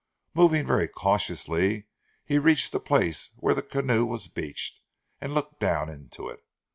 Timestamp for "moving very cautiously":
0.33-1.85